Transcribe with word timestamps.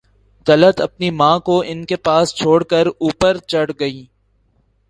طلعت 0.47 0.81
اپنی 0.81 1.09
ماں 1.11 1.37
کو 1.39 1.61
ان 1.67 1.85
کے 1.85 1.95
پاس 2.05 2.35
چھوڑ 2.35 2.63
کر 2.63 2.87
اوپر 2.99 3.37
چڑھ 3.47 3.71
گئی 3.79 4.03